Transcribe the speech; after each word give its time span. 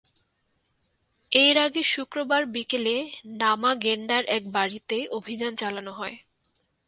এর 1.31 1.55
আগে 1.57 1.81
শুক্রবার 1.93 2.41
বিকেলে 2.53 2.95
নামা 3.39 3.71
গেন্ডার 3.83 4.23
এক 4.29 4.43
বাড়িতে 4.51 4.97
অভিযান 5.11 5.53
চালানো 5.55 5.91
হয়। 5.91 6.15